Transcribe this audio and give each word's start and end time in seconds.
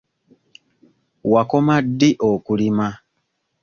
Wakoma 1.31 1.75
ddi 1.85 2.09
okulima? 2.29 2.87